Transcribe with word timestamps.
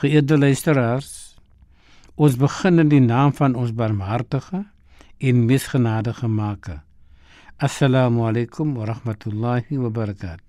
Geëerde 0.00 0.38
luisteraars, 0.38 1.36
ons 2.16 2.36
begin 2.40 2.80
in 2.80 2.88
die 2.88 3.02
naam 3.02 3.34
van 3.36 3.54
ons 3.54 3.74
barmhartige 3.76 4.62
en 5.20 5.44
misgenadige 5.44 6.28
Maker. 6.28 6.80
Assalamu 7.60 8.24
alaykum 8.26 8.72
wa 8.78 8.86
rahmatullahi 8.88 9.76
wa 9.82 9.90
barakat. 9.92 10.40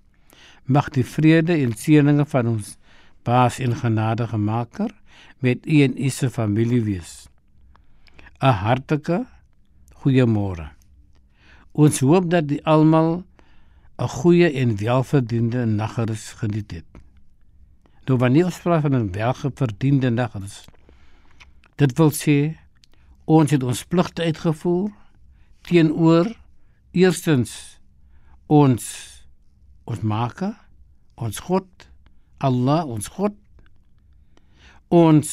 Mag 0.64 0.88
die 0.96 1.04
vrede 1.04 1.58
en 1.60 1.76
seëninge 1.76 2.24
van 2.32 2.48
ons 2.54 2.76
Baas 3.24 3.58
en 3.60 3.76
genadige 3.76 4.36
Maker 4.36 4.90
met 5.44 5.66
u 5.66 5.82
en 5.82 5.94
u 5.96 6.08
se 6.08 6.30
familie 6.30 6.82
wees. 6.84 7.28
'n 8.40 8.56
Hartlike 8.64 9.26
goeiemôre. 10.00 10.68
Ons 11.72 12.00
hoop 12.00 12.30
dat 12.30 12.48
die 12.48 12.64
almal 12.64 13.24
'n 13.98 14.08
goeie 14.08 14.50
en 14.52 14.76
welverdiende 14.76 15.66
nagrus 15.66 16.32
geniet 16.32 16.70
het. 16.70 16.93
Nou 18.04 18.18
wanneer 18.20 18.44
ons 18.50 18.60
praat 18.60 18.82
van 18.84 18.96
'n 18.96 19.12
welverdiende 19.12 20.10
nagrus, 20.10 20.64
dit 21.76 21.96
wil 21.98 22.10
sê 22.10 22.56
ons 23.24 23.50
het 23.50 23.62
ons 23.62 23.84
pligte 23.84 24.22
uitgevoer 24.22 24.90
teenoor 25.60 26.36
eerstens 26.92 27.80
ons 28.46 28.84
ons 29.84 30.00
Maker, 30.00 30.54
ons 31.14 31.38
God, 31.38 31.68
Allah, 32.38 32.86
ons 32.88 33.08
God. 33.08 33.34
Ons 34.88 35.28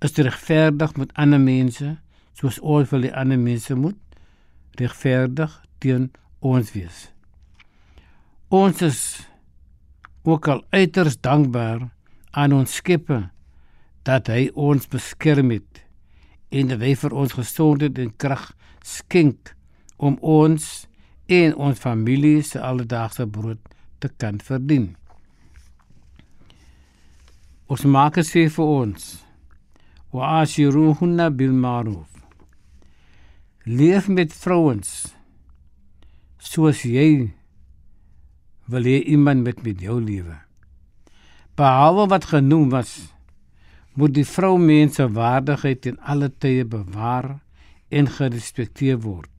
is 0.00 0.16
regverdig 0.16 0.96
met 0.96 1.12
ander 1.14 1.40
mense 1.40 1.98
soos 2.36 2.60
al 2.60 2.84
vir 2.88 3.00
die 3.00 3.14
ander 3.14 3.38
mense 3.38 3.74
moet 3.76 3.96
regverdig 4.80 5.52
teen 5.78 6.10
ons 6.40 6.72
wees. 6.72 7.08
Ons 8.48 8.82
is 8.82 9.00
ook 10.22 10.48
al 10.48 10.64
uiters 10.70 11.16
dankbaar 11.20 11.88
aan 12.30 12.52
ons 12.52 12.74
Skepper 12.74 13.30
dat 14.02 14.28
hy 14.32 14.48
ons 14.54 14.88
beskerm 14.88 15.50
het 15.54 15.82
en 16.50 16.70
dat 16.72 16.82
hy 16.84 16.94
vir 16.98 17.14
ons 17.14 17.36
gesondheid 17.38 17.98
en 18.02 18.12
krag 18.16 18.50
skenk 18.84 19.54
om 19.96 20.16
ons 20.20 20.68
en 21.30 21.54
ons 21.54 21.78
familie 21.78 22.42
se 22.42 22.60
alledaagse 22.60 23.26
brood 23.26 23.60
te 24.00 24.08
kan 24.16 24.40
verdien. 24.42 24.94
Ons 27.70 27.84
maak 27.86 28.16
dit 28.18 28.26
sê 28.26 28.46
vir 28.50 28.66
ons 28.66 29.10
wa 30.10 30.40
ashiruhunna 30.40 31.28
bil 31.30 31.52
ma'ruf 31.54 32.08
leef 33.64 34.08
met 34.08 34.32
vrouens 34.34 34.88
soos 36.42 36.80
jy 36.82 37.30
wil 38.70 38.86
hê 38.86 39.00
iemand 39.02 39.44
met 39.46 39.62
met 39.66 39.80
jou 39.82 39.98
lewe. 40.00 40.36
Behalwe 41.58 42.06
wat 42.08 42.30
genoem 42.30 42.70
was, 42.70 42.92
moet 43.98 44.14
die 44.14 44.24
vrou 44.24 44.54
mense 44.58 45.04
waardigheid 45.12 45.86
in 45.90 45.98
alle 46.00 46.30
tye 46.30 46.64
bewaar 46.64 47.40
en 47.90 48.06
gerespekteer 48.06 49.00
word. 49.02 49.30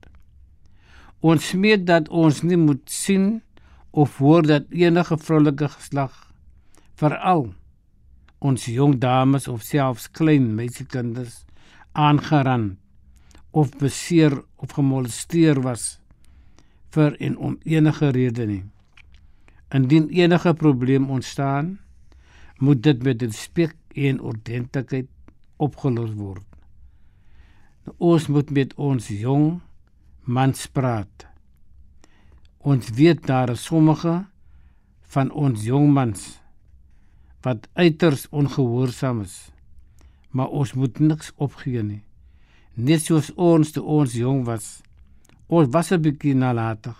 Ons 1.22 1.52
smeek 1.54 1.86
dat 1.88 2.10
ons 2.10 2.42
nie 2.42 2.58
moet 2.58 2.82
sien 2.90 3.40
of 3.90 4.18
hoor 4.18 4.44
dat 4.46 4.68
enige 4.70 5.16
vroulike 5.18 5.68
geslag 5.72 6.14
veral 7.00 7.48
ons 8.42 8.66
jong 8.66 8.96
dames 8.98 9.48
of 9.48 9.62
selfs 9.62 10.08
klein 10.10 10.50
meisiekinders 10.58 11.42
aangerand 11.92 12.78
of 13.52 13.72
beseer 13.78 14.34
of 14.56 14.72
gemolesteer 14.76 15.60
was 15.62 15.98
vir 16.92 17.16
en 17.20 17.36
om 17.36 17.58
enige 17.64 18.10
rede 18.16 18.46
nie. 18.46 18.62
Indien 19.72 20.08
enige 20.12 20.52
probleem 20.54 21.10
ontstaan, 21.10 21.78
moet 22.58 22.82
dit 22.82 23.02
met 23.02 23.22
respek 23.22 23.76
en 23.94 24.20
ordentlikheid 24.20 25.08
opgelos 25.56 26.12
word. 26.14 26.46
Nou, 27.84 27.96
ons 28.12 28.28
moet 28.28 28.50
met 28.50 28.74
ons 28.74 29.08
jong 29.08 29.60
mans 30.24 30.66
praat. 30.76 31.26
Ons 32.62 32.92
weet 32.94 33.24
daar 33.26 33.50
is 33.56 33.64
sommige 33.64 34.20
van 35.16 35.32
ons 35.32 35.64
jong 35.66 35.90
mans 35.92 36.28
wat 37.42 37.66
uiters 37.74 38.28
ongehoorsaam 38.30 39.24
is. 39.24 39.50
Maar 40.30 40.48
ons 40.48 40.72
moet 40.78 40.98
niks 41.02 41.32
opgee 41.36 41.82
nie 41.82 42.02
net 42.74 43.04
soos 43.04 43.30
ons 43.36 43.72
toe 43.72 43.82
ons 43.84 44.14
jong 44.16 44.44
was. 44.46 44.80
Ons 45.48 45.68
was 45.72 45.92
'n 45.92 46.00
bietjie 46.00 46.34
nalatig. 46.34 46.96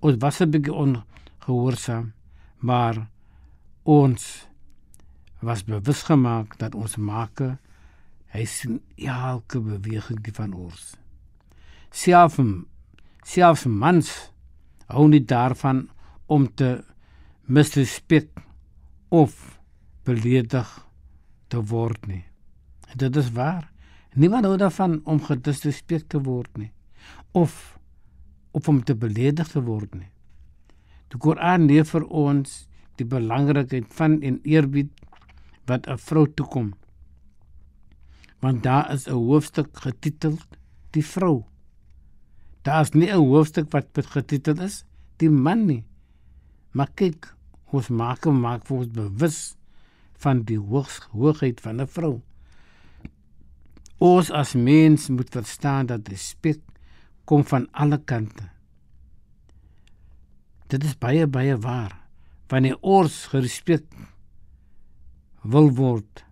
Ons 0.00 0.16
was 0.20 0.40
'n 0.40 0.50
bietjie 0.50 0.72
ongehoorsaam, 0.72 1.04
maar 2.58 3.08
ons 3.82 4.46
was 5.40 5.64
bewus 5.64 6.02
gemaak 6.02 6.58
dat 6.60 6.74
ons 6.74 6.96
maak 6.96 7.40
hy 8.30 8.44
sien 8.46 8.80
elke 8.96 9.60
beweging 9.60 10.20
van 10.36 10.52
ons. 10.54 10.94
Selfs 11.90 12.38
selfs 13.26 13.66
mans 13.66 14.10
hou 14.90 15.08
nie 15.08 15.24
daarvan 15.24 15.88
om 16.26 16.46
te 16.54 16.84
misrespek 17.46 18.30
of 19.08 19.58
beledig 20.06 20.68
te 21.48 21.60
word 21.60 22.06
nie. 22.06 22.24
Dit 22.96 23.16
is 23.16 23.30
waar. 23.34 23.66
Niemand 24.14 24.46
hou 24.46 24.56
daarvan 24.58 25.00
om 25.04 25.22
gedisrespek 25.22 26.08
te 26.08 26.22
word 26.22 26.56
nie 26.58 26.72
of 27.32 27.78
of 28.50 28.68
om 28.68 28.82
te 28.84 28.94
beledig 28.94 29.48
te 29.48 29.62
word 29.62 29.94
nie. 29.94 30.10
Die 31.10 31.18
Koran 31.18 31.66
leer 31.66 31.84
vir 31.84 32.06
ons 32.06 32.66
die 33.00 33.06
belangrikheid 33.08 33.88
van 33.96 34.20
en 34.22 34.40
eerbied 34.44 34.90
wat 35.66 35.88
'n 35.88 35.98
vrou 35.98 36.26
toekom. 36.26 36.74
Want 38.40 38.62
daar 38.62 38.92
is 38.92 39.06
'n 39.08 39.12
hoofstuk 39.12 39.70
getitel 39.72 40.38
die 40.92 41.04
vrou. 41.04 41.44
Daar 42.62 42.82
is 42.82 42.92
nie 42.94 43.10
'n 43.10 43.26
hoofstuk 43.26 43.70
wat 43.72 43.86
getitel 43.92 44.60
is 44.60 44.84
die 45.16 45.30
man 45.30 45.66
nie. 45.66 45.84
Maar 46.72 46.90
kyk, 46.94 47.34
ons 47.72 47.88
maak 47.88 48.24
hom 48.24 48.40
maak 48.40 48.66
vir 48.66 48.76
ons 48.76 48.88
bewus 48.88 49.56
van 50.22 50.42
die 50.42 50.58
hoogs 50.58 51.00
hoogheid 51.12 51.60
van 51.60 51.80
'n 51.80 51.86
vrou. 51.86 52.20
Ons 53.98 54.30
as 54.30 54.54
mens 54.54 55.08
moet 55.08 55.30
verstaan 55.30 55.86
dat 55.86 56.08
respek 56.08 56.60
kom 57.24 57.44
van 57.44 57.68
alle 57.72 57.98
kante. 57.98 58.59
Dit 60.70 60.84
is 60.86 60.94
baie 60.98 61.26
baie 61.26 61.56
waar. 61.58 61.96
Wanneer 62.50 62.78
ons 62.80 63.26
gerespek 63.32 63.86
wil 65.42 65.70
word, 65.74 66.24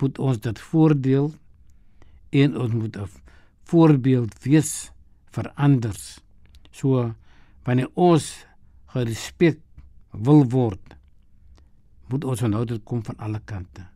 moet 0.00 0.18
ons 0.18 0.38
dit 0.40 0.60
voordeel 0.70 1.32
en 2.42 2.56
ons 2.56 2.72
moet 2.72 2.96
'n 2.96 3.08
voorbeeld 3.68 4.32
wees 4.44 4.92
vir 5.34 5.52
ander. 5.56 5.96
So 6.70 7.14
wanneer 7.64 7.90
ons 7.94 8.46
gerespek 8.94 9.60
wil 10.10 10.44
word, 10.48 10.96
moet 12.08 12.24
ons 12.24 12.40
dit 12.40 12.84
kom 12.84 13.04
van 13.04 13.16
alle 13.16 13.40
kante. 13.44 13.86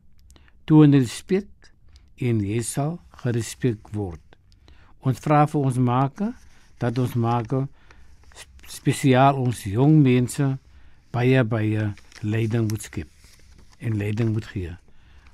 Toon 0.64 0.92
respek 0.92 1.48
en 2.16 2.40
jy 2.40 2.62
sal 2.62 3.00
gerespek 3.22 3.88
word. 3.92 4.20
Ons 5.00 5.18
vra 5.18 5.46
vir 5.46 5.60
ons 5.60 5.78
maker 5.78 6.32
dat 6.78 6.98
ons 6.98 7.14
maker 7.14 7.68
spesiaal 8.66 9.38
ons 9.40 9.62
jong 9.64 10.00
mense 10.02 10.46
baie 11.14 11.44
baie 11.44 11.92
leiding 12.22 12.68
moet 12.70 12.82
skep 12.82 13.08
en 13.78 13.96
leiding 13.96 14.32
moet 14.32 14.46
gee. 14.52 14.74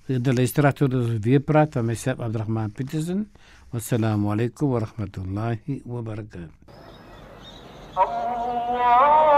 Dit 0.07 0.27
is 0.27 0.35
literatur 0.35 0.89
dat 0.91 1.25
weer 1.25 1.41
praat 1.41 1.73
van 1.73 1.87
myself 1.87 2.21
Abdurrahman 2.21 2.73
Petersen. 2.73 3.31
Wassalamu 3.71 4.33
alaykum 4.35 4.69
wa 4.75 4.83
rahmatullahi 4.85 5.83
wa 5.87 6.03
barakatuh. 6.03 6.51
Allah 7.97 9.32